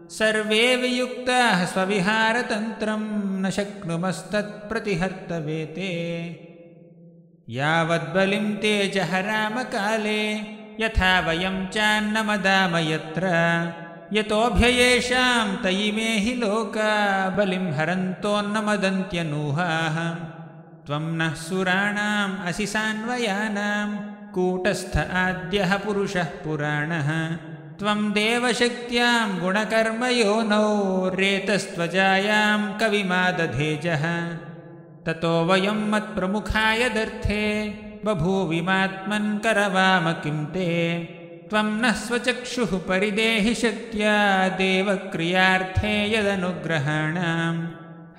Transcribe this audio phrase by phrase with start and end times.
[0.10, 5.92] सर्वे वियुक्ताः स्वविहारतन्त्रं न शक्नुमस्तत्प्रतिहर्तवेते।
[7.50, 10.42] यावद्बलिं तेजहरामकाले
[10.80, 13.28] यथा वयं चान्नमदाम यत्र
[14.14, 20.16] यतोऽभ्ययेषां तयिमे हि लोका बलिं हरन्तोन्नमदन्त्यनूहाः।
[20.86, 27.38] त्वं नः सुराणाम् असि सान्वयानां कूटस्थ आद्यः पुरुषः पुराणः
[27.80, 34.04] त्वं देवशक्त्यां गुणकर्मयोनौ रेतस्त्वजायां कविमादधेजः।
[35.06, 37.68] ततो वयं मत्प्रमुखाय दर्थे
[38.06, 41.04] बभूविमात्मन् करवाम किं ते।
[41.50, 47.68] त्वं नः स्वचक्षुः परिदेहि शक्त्या देवक्रियार्थे यदनुग्रहाणाम्।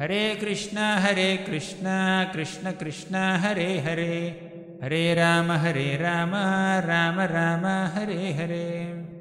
[0.01, 1.85] हरे कृष्ण हरे कृष्ण
[2.33, 4.43] कृष्ण कृष्ण हरे हरे।
[4.83, 6.31] हरे राम हरे राम
[6.91, 9.16] राम राम हरे हरे